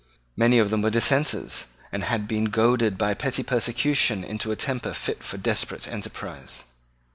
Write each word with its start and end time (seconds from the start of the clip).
Many 0.35 0.57
of 0.57 0.71
them 0.71 0.81
were 0.81 0.89
Dissenters, 0.89 1.67
and 1.91 2.03
had 2.05 2.27
been 2.27 2.45
goaded 2.45 2.97
by 2.97 3.13
petty 3.13 3.43
persecution 3.43 4.23
into 4.23 4.51
a 4.51 4.55
temper 4.55 4.95
fit 4.95 5.23
for 5.23 5.37
desperate 5.37 5.87
enterprise. 5.87 6.63